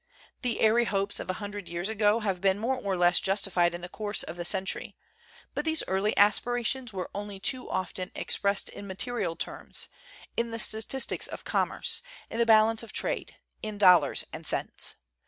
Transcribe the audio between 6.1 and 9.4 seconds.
aspirations were only too often expressed in material